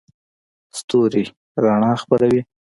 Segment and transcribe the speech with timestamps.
[0.77, 1.23] ستوري
[1.63, 2.41] رڼا خپروي.